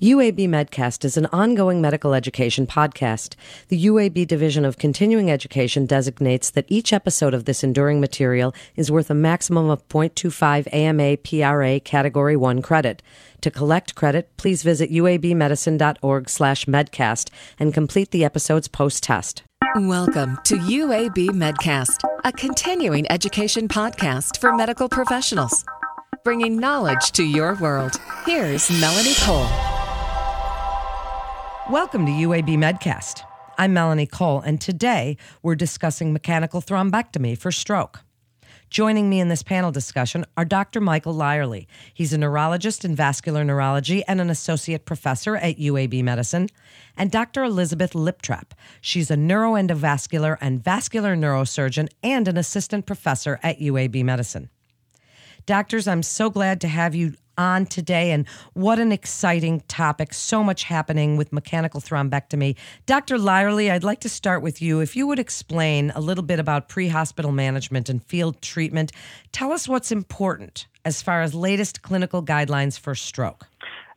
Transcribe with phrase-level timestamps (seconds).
[0.00, 3.34] UAB Medcast is an ongoing medical education podcast.
[3.66, 8.92] The UAB Division of Continuing Education designates that each episode of this enduring material is
[8.92, 13.02] worth a maximum of 0.25 AMA PRA Category 1 credit.
[13.40, 19.42] To collect credit, please visit uabmedicine.org slash medcast and complete the episode's post-test.
[19.74, 25.64] Welcome to UAB Medcast, a continuing education podcast for medical professionals.
[26.22, 28.00] Bringing knowledge to your world.
[28.24, 29.77] Here's Melanie Cole.
[31.70, 33.24] Welcome to UAB Medcast.
[33.58, 38.00] I'm Melanie Cole, and today we're discussing mechanical thrombectomy for stroke.
[38.70, 40.80] Joining me in this panel discussion are Dr.
[40.80, 41.66] Michael Lyerly.
[41.92, 46.48] He's a neurologist in vascular neurology and an associate professor at UAB Medicine,
[46.96, 47.44] and Dr.
[47.44, 48.52] Elizabeth Liptrap.
[48.80, 54.48] She's a neuroendovascular and vascular neurosurgeon and an assistant professor at UAB Medicine.
[55.44, 60.12] Doctors, I'm so glad to have you on today, and what an exciting topic.
[60.12, 62.56] So much happening with mechanical thrombectomy.
[62.84, 63.16] Dr.
[63.16, 64.80] Lyerly, I'd like to start with you.
[64.80, 68.92] If you would explain a little bit about pre hospital management and field treatment,
[69.32, 73.46] tell us what's important as far as latest clinical guidelines for stroke.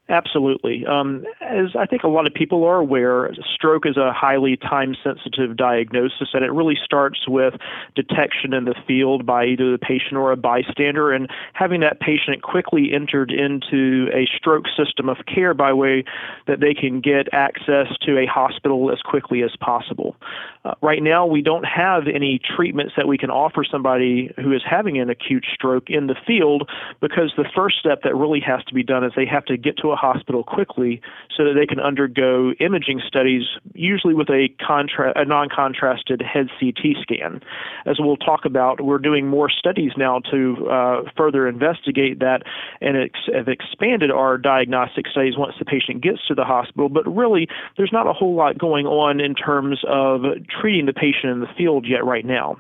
[0.10, 0.86] Absolutely.
[0.86, 4.96] Um, as I think a lot of people are aware, stroke is a highly time
[5.02, 7.54] sensitive diagnosis, and it really starts with
[7.96, 12.42] detection in the field by either the patient or a bystander, and having that patient
[12.42, 16.04] quickly entered into a stroke system of care by way
[16.46, 20.16] that they can get access to a hospital as quickly as possible.
[20.64, 24.62] Uh, right now, we don't have any treatments that we can offer somebody who is
[24.70, 28.74] having an acute stroke in the field because the first step that really has to
[28.74, 31.02] be done is they have to get to a hospital quickly
[31.36, 36.96] so that they can undergo imaging studies, usually with a, contra- a non-contrasted head CT
[37.02, 37.42] scan.
[37.88, 42.44] As we'll talk about, we're doing more studies now to uh, further investigate that
[42.82, 46.88] and ex- have expanded our diagnostic studies once the patient gets to the hospital.
[46.88, 50.22] But really, there's not a whole lot going on in terms of
[50.60, 52.58] treating the patient in the field yet right now.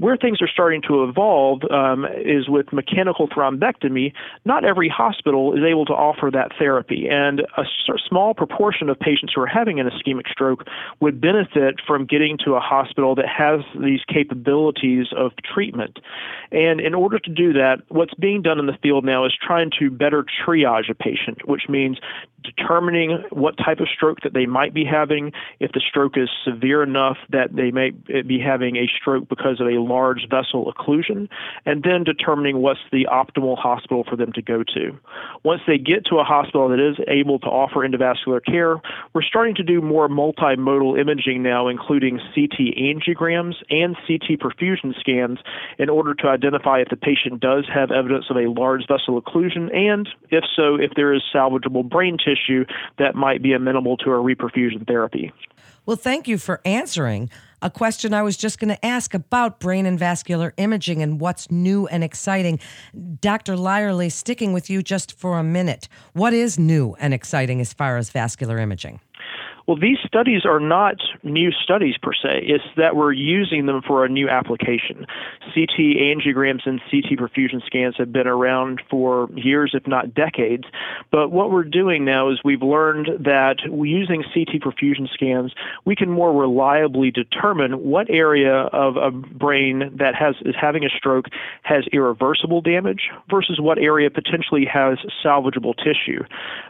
[0.00, 4.14] Where things are starting to evolve um, is with mechanical thrombectomy.
[4.46, 7.64] Not every hospital is able to offer that therapy, and a
[8.08, 10.64] small proportion of patients who are having an ischemic stroke
[11.00, 15.98] would benefit from getting to a hospital that has these capabilities of treatment.
[16.50, 19.70] And in order to do that, what's being done in the field now is trying
[19.80, 21.98] to better triage a patient, which means
[22.42, 26.82] determining what type of stroke that they might be having, if the stroke is severe
[26.82, 31.28] enough that they may be having a stroke because of a large vessel occlusion,
[31.66, 34.98] and then determining what's the optimal hospital for them to go to.
[35.42, 38.80] Once they get to a hospital that is able to offer endovascular care,
[39.12, 45.38] we're starting to do more multimodal imaging now, including CT angiograms and CT perfusion scans,
[45.78, 49.74] in order to identify if the patient does have evidence of a large vessel occlusion,
[49.74, 52.64] and if so, if there is salvageable brain tissue
[52.98, 55.32] that might be amenable to a reperfusion therapy.
[55.86, 57.30] Well, thank you for answering
[57.62, 61.50] a question I was just going to ask about brain and vascular imaging and what's
[61.50, 62.58] new and exciting.
[63.20, 63.56] Dr.
[63.56, 65.88] Lyerly, sticking with you just for a minute.
[66.12, 69.00] What is new and exciting as far as vascular imaging?
[69.70, 72.42] Well, these studies are not new studies per se.
[72.42, 75.06] It's that we're using them for a new application.
[75.54, 80.64] CT angiograms and CT perfusion scans have been around for years, if not decades.
[81.12, 85.52] But what we're doing now is we've learned that using CT perfusion scans,
[85.84, 90.88] we can more reliably determine what area of a brain that has is having a
[90.88, 91.26] stroke
[91.62, 96.24] has irreversible damage versus what area potentially has salvageable tissue.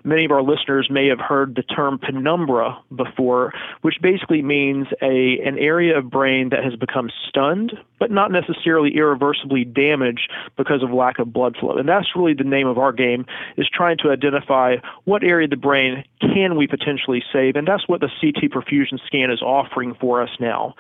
[0.05, 3.53] Many of our listeners may have heard the term penumbra before,
[3.83, 8.97] which basically means a an area of brain that has become stunned, but not necessarily
[8.97, 11.77] irreversibly damaged because of lack of blood flow.
[11.77, 15.51] And that's really the name of our game is trying to identify what area of
[15.51, 19.95] the brain can we potentially save, and that's what the CT perfusion scan is offering
[20.01, 20.75] for us now.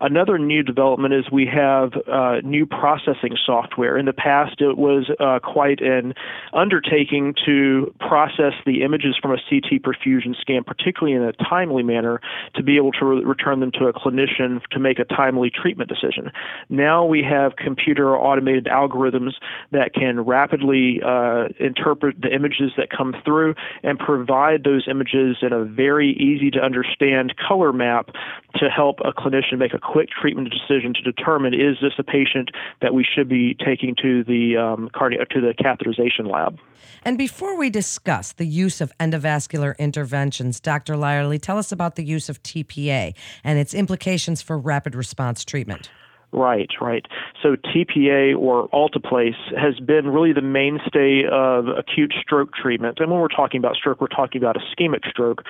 [0.00, 3.96] Another new development is we have uh, new processing software.
[3.96, 6.14] In the past, it was uh, quite an
[6.52, 12.20] undertaking to process the images from a CT perfusion scan, particularly in a timely manner
[12.54, 15.88] to be able to re- return them to a clinician to make a timely treatment
[15.88, 16.30] decision.
[16.68, 19.32] Now we have computer automated algorithms
[19.72, 25.52] that can rapidly uh, interpret the images that come through and provide those images in
[25.52, 28.10] a very easy to understand color map
[28.56, 32.50] to help a clinician make a quick treatment decision to determine is this a patient
[32.80, 36.58] that we should be taking to the um, cardio- to the catheterization lab.
[37.04, 40.94] And before we discuss the use of endovascular interventions, Dr.
[40.94, 43.14] Lyerly, tell us about the use of TPA
[43.44, 45.88] and its implications for rapid response treatment.
[46.36, 47.06] Right, right.
[47.42, 52.98] So TPA or alteplase has been really the mainstay of acute stroke treatment.
[53.00, 55.44] And when we're talking about stroke, we're talking about ischemic stroke.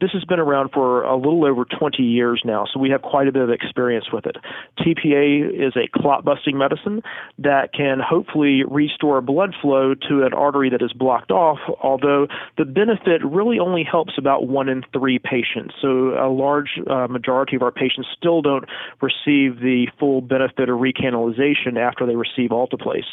[0.00, 3.28] This has been around for a little over 20 years now, so we have quite
[3.28, 4.36] a bit of experience with it.
[4.78, 7.02] TPA is a clot busting medicine
[7.38, 12.64] that can hopefully restore blood flow to an artery that is blocked off, although the
[12.64, 15.74] benefit really only helps about one in three patients.
[15.82, 18.64] So a large uh, majority of our patients still don't
[19.02, 23.04] receive the full benefit of recanalization after they receive alteplase.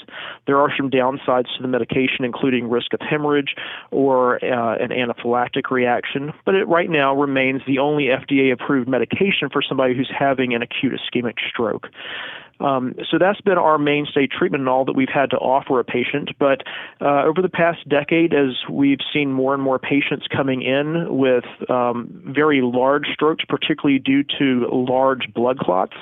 [0.46, 3.56] There are some downsides to the medication, including risk of hemorrhage
[3.92, 9.50] or uh, an anaphylactic reaction, but it right now remains the only FDA approved medication
[9.52, 11.88] for somebody who's having an acute ischemic stroke.
[12.60, 15.84] Um, so that's been our mainstay treatment and all that we've had to offer a
[15.84, 16.32] patient.
[16.40, 16.64] But
[17.02, 21.44] uh, over the past decade, as we've seen more and more patients coming in with
[21.70, 25.94] um, very large strokes, particularly due to large blood clots,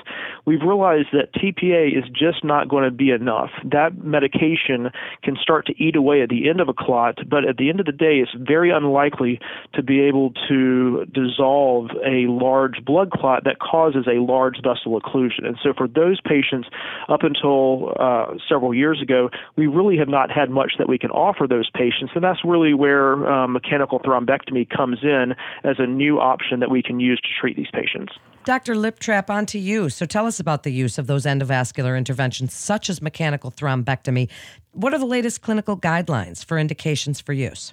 [0.46, 3.50] we've realized that TPA is just not going to be enough.
[3.64, 4.90] That medication
[5.22, 7.80] can start to eat away at the end of a clot, but at the end
[7.80, 9.40] of the day, it's very unlikely
[9.74, 15.44] to be able to dissolve a large blood clot that causes a large vessel occlusion.
[15.44, 16.68] And so for those patients, patients
[17.08, 21.10] up until uh, several years ago, we really have not had much that we can
[21.10, 25.34] offer those patients, and that's really where um, mechanical thrombectomy comes in
[25.64, 28.12] as a new option that we can use to treat these patients.
[28.44, 28.74] Dr.
[28.74, 29.88] Liptrap, on to you.
[29.88, 34.28] So tell us about the use of those endovascular interventions, such as mechanical thrombectomy.
[34.72, 37.72] What are the latest clinical guidelines for indications for use?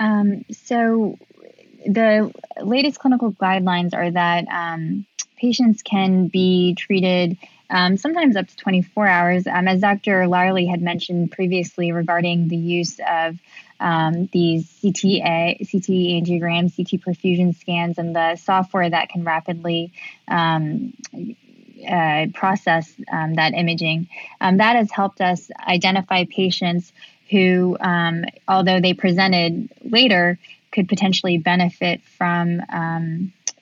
[0.00, 1.16] Um, so
[1.86, 5.06] the latest clinical guidelines are that um,
[5.36, 7.36] patients can be treated
[7.70, 9.46] um, sometimes up to 24 hours.
[9.46, 10.26] Um, as Dr.
[10.26, 13.38] Lyerly had mentioned previously regarding the use of
[13.80, 15.88] um, these CTA, CT
[16.22, 19.92] angiograms, CT perfusion scans, and the software that can rapidly
[20.28, 20.94] um,
[21.88, 24.08] uh, process um, that imaging.
[24.40, 26.92] Um, that has helped us identify patients
[27.30, 27.76] who,
[28.46, 30.38] although they presented later,
[30.70, 32.60] could potentially benefit from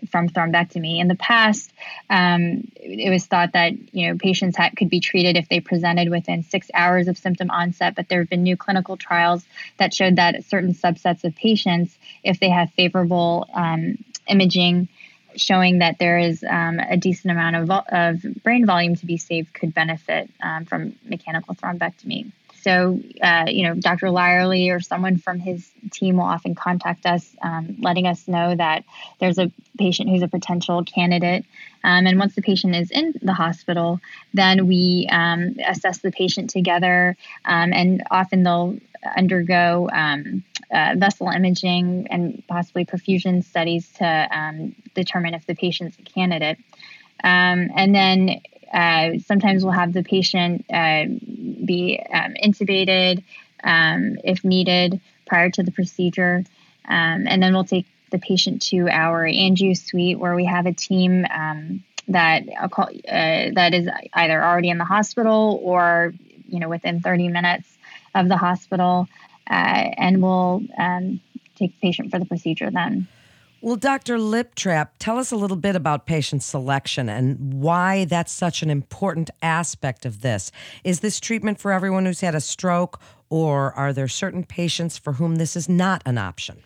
[0.09, 1.01] from thrombectomy.
[1.01, 1.73] In the past,
[2.09, 6.11] um, it was thought that you know patients had, could be treated if they presented
[6.11, 9.45] within six hours of symptom onset, but there have been new clinical trials
[9.79, 13.99] that showed that certain subsets of patients, if they have favorable um,
[14.29, 14.89] imaging
[15.37, 19.53] showing that there is um, a decent amount of, of brain volume to be saved,
[19.55, 22.33] could benefit um, from mechanical thrombectomy.
[22.63, 24.09] So, uh, you know, Dr.
[24.09, 28.85] Lyerly or someone from his team will often contact us, um, letting us know that
[29.19, 31.45] there's a patient who's a potential candidate.
[31.83, 34.01] Um, and once the patient is in the hospital,
[34.35, 38.77] then we um, assess the patient together, um, and often they'll
[39.17, 45.97] undergo um, uh, vessel imaging and possibly perfusion studies to um, determine if the patient's
[45.99, 46.59] a candidate.
[47.23, 48.41] and then
[48.73, 53.25] uh, sometimes we'll have the patient uh, be um, intubated
[53.65, 56.45] um, if needed prior to the procedure.
[56.89, 60.73] Um, and then we'll take the patient to our angio suite where we have a
[60.73, 62.87] team um, that uh,
[63.55, 66.13] that is either already in the hospital or
[66.49, 67.69] you know within 30 minutes
[68.15, 69.09] of the hospital,
[69.49, 71.21] uh, and we'll um,
[71.57, 73.07] take the patient for the procedure then.
[73.63, 74.17] Well, Dr.
[74.17, 79.29] Liptrap, tell us a little bit about patient selection and why that's such an important
[79.43, 80.51] aspect of this.
[80.83, 82.99] Is this treatment for everyone who's had a stroke,
[83.29, 86.63] or are there certain patients for whom this is not an option?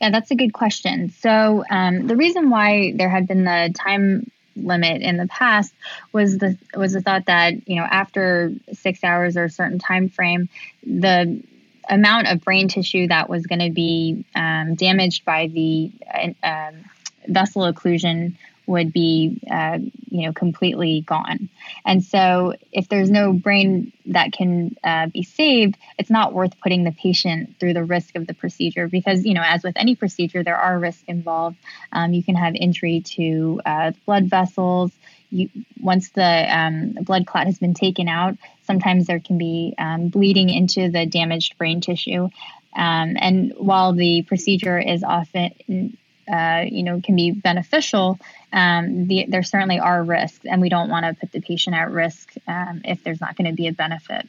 [0.00, 1.10] Yeah, that's a good question.
[1.10, 5.72] So, um, the reason why there had been the time limit in the past
[6.12, 10.08] was the was the thought that you know after six hours or a certain time
[10.08, 10.48] frame
[10.84, 11.42] the
[11.88, 15.92] amount of brain tissue that was going to be um, damaged by the
[16.42, 16.72] uh,
[17.26, 18.36] vessel occlusion
[18.66, 21.48] would be uh, you know completely gone.
[21.84, 26.84] And so if there's no brain that can uh, be saved it's not worth putting
[26.84, 30.42] the patient through the risk of the procedure because you know as with any procedure
[30.42, 31.56] there are risks involved.
[31.92, 34.92] Um, you can have injury to uh, blood vessels
[35.34, 35.50] you,
[35.80, 38.36] once the um, blood clot has been taken out,
[38.66, 42.28] sometimes there can be um, bleeding into the damaged brain tissue.
[42.74, 45.98] Um, and while the procedure is often,
[46.32, 48.18] uh, you know, can be beneficial,
[48.52, 51.90] um, the, there certainly are risks, and we don't want to put the patient at
[51.90, 54.28] risk um, if there's not going to be a benefit.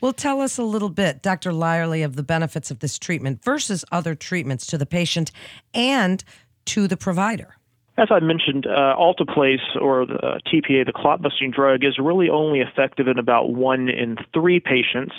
[0.00, 1.50] Well, tell us a little bit, Dr.
[1.50, 5.30] Lyerly, of the benefits of this treatment versus other treatments to the patient
[5.74, 6.24] and
[6.66, 7.57] to the provider.
[7.98, 12.60] As I mentioned, uh, alteplase or the TPA, the clot busting drug, is really only
[12.60, 15.16] effective in about one in three patients.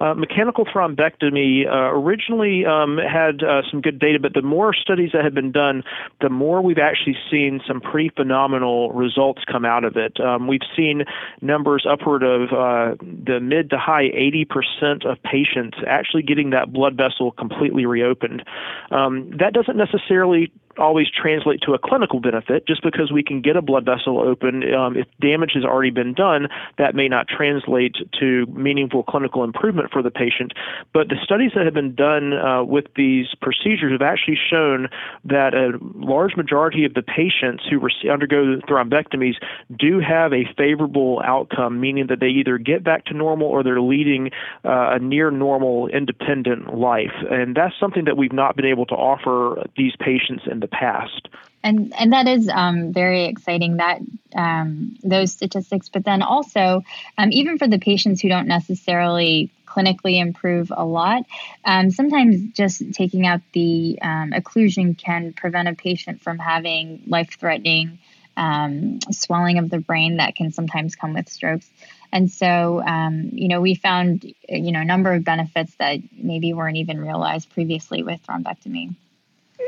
[0.00, 5.10] Uh, mechanical thrombectomy uh, originally um, had uh, some good data, but the more studies
[5.12, 5.82] that have been done,
[6.22, 10.18] the more we've actually seen some pretty phenomenal results come out of it.
[10.18, 11.04] Um, we've seen
[11.42, 16.96] numbers upward of uh, the mid to high 80% of patients actually getting that blood
[16.96, 18.42] vessel completely reopened.
[18.90, 22.66] Um, that doesn't necessarily always translate to a clinical benefit.
[22.66, 26.14] Just because we can get a blood vessel open, um, if damage has already been
[26.14, 26.48] done,
[26.78, 30.52] that may not translate to meaningful clinical improvement for the patient.
[30.92, 34.88] But the studies that have been done uh, with these procedures have actually shown
[35.24, 39.34] that a large majority of the patients who undergo thrombectomies
[39.78, 43.80] do have a favorable outcome, meaning that they either get back to normal or they're
[43.80, 44.30] leading
[44.64, 47.12] uh, a near normal independent life.
[47.30, 51.28] And that's something that we've not been able to offer these patients in the past.
[51.62, 54.00] And and that is um, very exciting that
[54.34, 55.88] um, those statistics.
[55.88, 56.82] But then also,
[57.18, 61.24] um, even for the patients who don't necessarily clinically improve a lot,
[61.64, 67.38] um, sometimes just taking out the um, occlusion can prevent a patient from having life
[67.38, 67.98] threatening
[68.36, 71.68] um, swelling of the brain that can sometimes come with strokes.
[72.12, 76.52] And so, um, you know, we found, you know, a number of benefits that maybe
[76.52, 78.94] weren't even realized previously with thrombectomy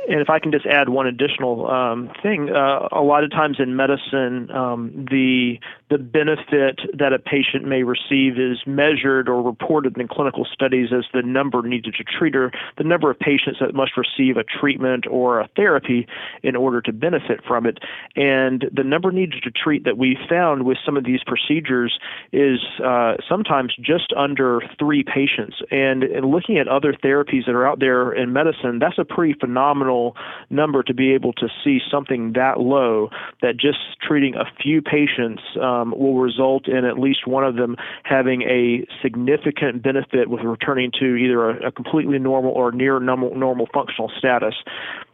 [0.08, 3.56] and if I can just add one additional um, thing, uh, a lot of times
[3.58, 5.58] in medicine, um, the
[5.90, 11.04] the benefit that a patient may receive is measured or reported in clinical studies as
[11.12, 15.06] the number needed to treat or the number of patients that must receive a treatment
[15.08, 16.06] or a therapy
[16.42, 17.78] in order to benefit from it.
[18.16, 21.98] And the number needed to treat that we found with some of these procedures
[22.32, 25.56] is uh, sometimes just under three patients.
[25.70, 29.34] And, and looking at other therapies that are out there in medicine, that's a pretty
[29.38, 30.16] phenomenal phenomenal
[30.50, 33.10] number to be able to see something that low
[33.42, 37.76] that just treating a few patients um, will result in at least one of them
[38.04, 43.34] having a significant benefit with returning to either a, a completely normal or near normal,
[43.34, 44.54] normal functional status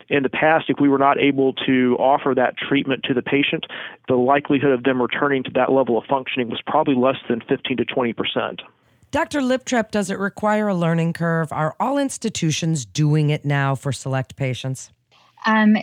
[0.09, 3.67] in the past, if we were not able to offer that treatment to the patient,
[4.09, 7.77] the likelihood of them returning to that level of functioning was probably less than 15
[7.77, 8.63] to 20 percent.
[9.11, 9.41] Dr.
[9.41, 11.53] Liptrap, does it require a learning curve?
[11.53, 14.93] Are all institutions doing it now for select patients?
[15.45, 15.75] Um,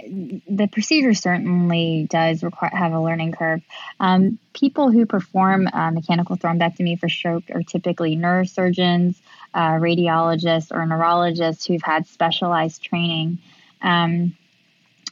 [0.48, 3.62] the procedure certainly does require have a learning curve.
[4.00, 9.16] Um, people who perform uh, mechanical thrombectomy for stroke are typically neurosurgeons,
[9.54, 13.40] uh, radiologists, or neurologists who've had specialized training.
[13.82, 14.38] Um,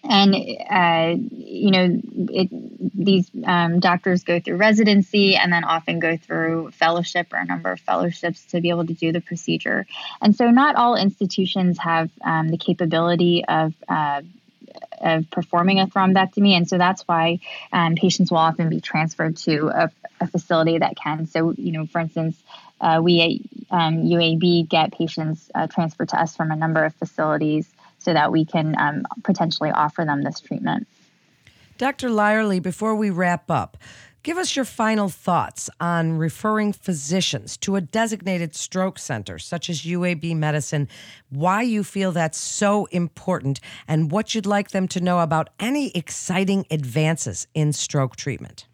[0.07, 2.49] and uh, you know it,
[2.95, 7.71] these um, doctors go through residency and then often go through fellowship or a number
[7.71, 9.85] of fellowships to be able to do the procedure.
[10.21, 14.21] And so not all institutions have um, the capability of uh,
[14.99, 16.55] of performing a thrombectomy.
[16.55, 17.39] And so that's why
[17.71, 21.27] um, patients will often be transferred to a, a, facility that can.
[21.27, 22.37] So you know for instance
[22.79, 26.93] uh, we at um, uab get patients uh, transferred to us from a number of
[26.95, 27.67] facilities
[28.05, 30.87] so that we can um, potentially offer them this treatment.
[31.79, 32.09] Dr.
[32.09, 33.77] Lyerly, before we wrap up,
[34.21, 39.81] give us your final thoughts on referring physicians to a designated stroke center such as
[39.81, 40.87] UAB Medicine,
[41.29, 45.91] why you feel that's so important, and what you'd like them to know about any
[45.95, 48.67] exciting advances in stroke treatment.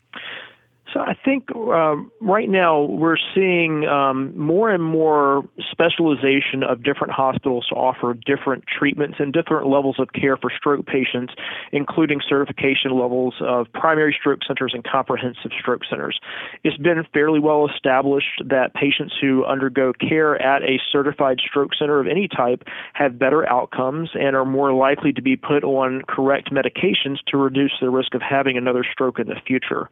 [0.94, 7.14] So I think um, right now we're seeing um, more and more specialization of different
[7.14, 11.34] hospitals to offer different treatments and different levels of care for stroke patients,
[11.72, 16.20] including certification levels of primary stroke centers and comprehensive stroke centers.
[16.64, 22.00] It's been fairly well established that patients who undergo care at a certified stroke center
[22.00, 26.52] of any type have better outcomes and are more likely to be put on correct
[26.52, 29.90] medications to reduce the risk of having another stroke in the future.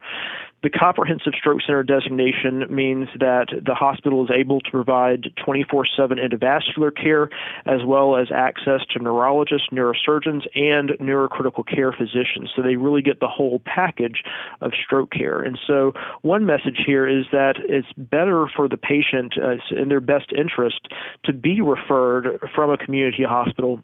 [0.62, 6.18] The comprehensive stroke center designation means that the hospital is able to provide 24 7
[6.18, 7.30] endovascular care
[7.64, 12.50] as well as access to neurologists, neurosurgeons, and neurocritical care physicians.
[12.56, 14.22] So they really get the whole package
[14.60, 15.40] of stroke care.
[15.40, 15.92] And so,
[16.22, 20.88] one message here is that it's better for the patient, uh, in their best interest,
[21.24, 23.80] to be referred from a community hospital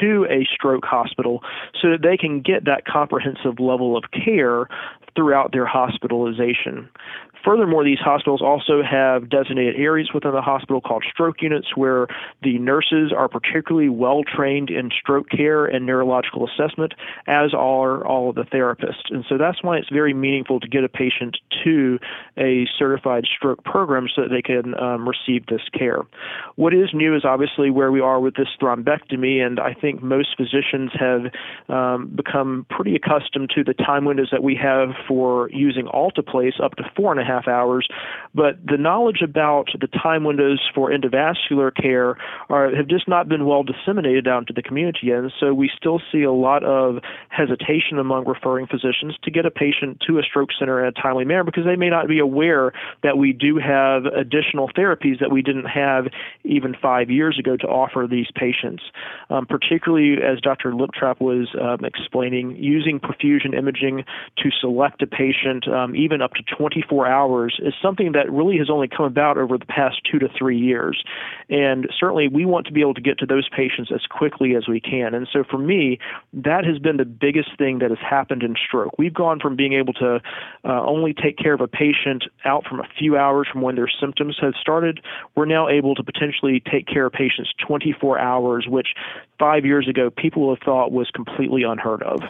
[0.00, 1.42] to a stroke hospital
[1.80, 4.68] so that they can get that comprehensive level of care
[5.14, 6.88] throughout their hospitalization.
[7.44, 12.06] Furthermore, these hospitals also have designated areas within the hospital called stroke units where
[12.42, 16.94] the nurses are particularly well trained in stroke care and neurological assessment,
[17.26, 19.10] as are all of the therapists.
[19.10, 21.98] And so that's why it's very meaningful to get a patient to
[22.38, 26.02] a certified stroke program so that they can um, receive this care.
[26.56, 30.36] What is new is obviously where we are with this thrombectomy, and I think most
[30.36, 31.22] physicians have
[31.68, 36.76] um, become pretty accustomed to the time windows that we have for using alteplase up
[36.76, 37.88] to four and a half half hours.
[38.34, 42.16] But the knowledge about the time windows for endovascular care
[42.48, 45.10] are, have just not been well disseminated out into the community.
[45.10, 46.96] And so we still see a lot of
[47.28, 51.24] hesitation among referring physicians to get a patient to a stroke center in a timely
[51.24, 52.72] manner because they may not be aware
[53.02, 56.06] that we do have additional therapies that we didn't have
[56.44, 58.82] even five years ago to offer these patients.
[59.30, 60.72] Um, particularly, as Dr.
[60.72, 64.04] Liptrap was um, explaining, using perfusion imaging
[64.38, 68.58] to select a patient um, even up to 24 hours hours is something that really
[68.58, 71.02] has only come about over the past two to three years.
[71.48, 74.68] And certainly we want to be able to get to those patients as quickly as
[74.68, 75.14] we can.
[75.14, 75.98] And so for me,
[76.32, 78.98] that has been the biggest thing that has happened in stroke.
[78.98, 80.20] We've gone from being able to
[80.64, 83.90] uh, only take care of a patient out from a few hours from when their
[84.00, 85.00] symptoms have started.
[85.34, 88.88] We're now able to potentially take care of patients 24 hours, which
[89.38, 92.22] five years ago people have thought was completely unheard of.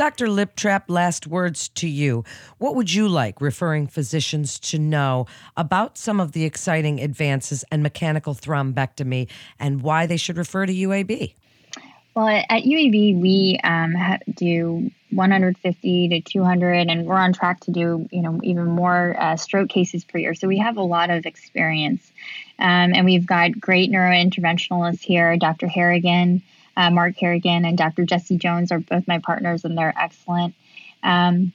[0.00, 0.28] Dr.
[0.28, 2.24] Liptrap, last words to you.
[2.56, 5.26] What would you like referring physicians to know
[5.58, 9.28] about some of the exciting advances in mechanical thrombectomy
[9.58, 11.34] and why they should refer to UAB?
[12.16, 13.94] Well, at UAB, we um,
[14.36, 19.36] do 150 to 200, and we're on track to do you know even more uh,
[19.36, 20.34] stroke cases per year.
[20.34, 22.10] So we have a lot of experience,
[22.58, 25.66] um, and we've got great neurointerventionalists here, Dr.
[25.66, 26.40] Harrigan
[26.76, 28.04] uh, Mark Harrigan and Dr.
[28.04, 30.54] Jesse Jones are both my partners, and they're excellent.
[31.02, 31.52] Um,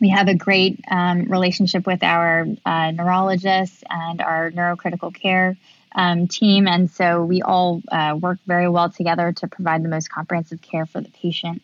[0.00, 5.56] we have a great um, relationship with our uh, neurologists and our neurocritical care
[5.94, 10.10] um, team, and so we all uh, work very well together to provide the most
[10.10, 11.62] comprehensive care for the patient.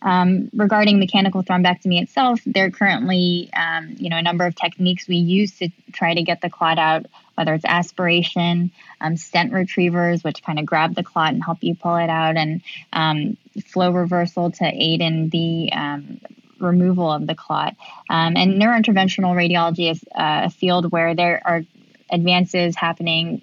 [0.00, 5.08] Um, regarding mechanical thrombectomy itself, there are currently, um, you know, a number of techniques
[5.08, 10.22] we use to try to get the clot out, whether it's aspiration, um, stent retrievers,
[10.22, 12.62] which kind of grab the clot and help you pull it out, and
[12.92, 13.36] um,
[13.66, 16.20] flow reversal to aid in the um,
[16.60, 17.74] removal of the clot.
[18.08, 21.62] Um, and neurointerventional radiology is uh, a field where there are
[22.10, 23.42] advances happening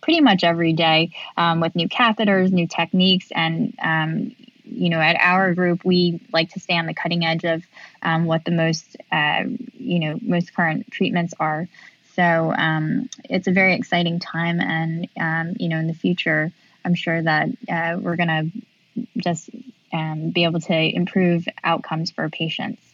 [0.00, 4.34] pretty much every day um, with new catheters, new techniques, and um,
[4.72, 7.62] you know, at our group, we like to stay on the cutting edge of
[8.02, 11.68] um, what the most, uh, you know, most current treatments are.
[12.14, 16.52] So um, it's a very exciting time, and um, you know, in the future,
[16.84, 19.50] I'm sure that uh, we're going to just
[19.92, 22.91] um, be able to improve outcomes for patients.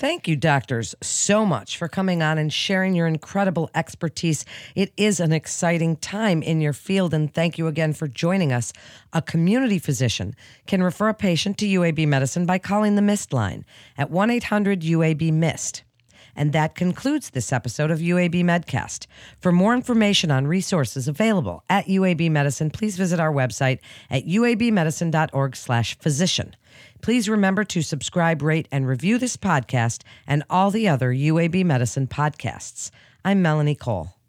[0.00, 4.46] Thank you, doctors, so much for coming on and sharing your incredible expertise.
[4.74, 8.72] It is an exciting time in your field, and thank you again for joining us.
[9.12, 10.34] A community physician
[10.66, 13.66] can refer a patient to UAB medicine by calling the MIST line
[13.98, 15.84] at 1 800 UAB MIST.
[16.34, 19.06] And that concludes this episode of UAB Medcast.
[19.38, 26.56] For more information on resources available at UAB Medicine, please visit our website at uabmedicine.org/physician.
[27.00, 32.06] Please remember to subscribe, rate, and review this podcast and all the other UAB Medicine
[32.06, 32.90] podcasts.
[33.24, 34.19] I'm Melanie Cole.